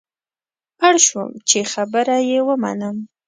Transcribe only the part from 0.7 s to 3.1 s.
اړ شوم چې خبره یې ومنم.